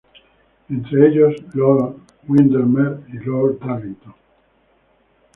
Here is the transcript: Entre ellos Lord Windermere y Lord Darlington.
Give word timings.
Entre 0.67 1.09
ellos 1.09 1.35
Lord 1.53 1.95
Windermere 2.27 3.01
y 3.13 3.17
Lord 3.23 3.59
Darlington. 3.59 4.15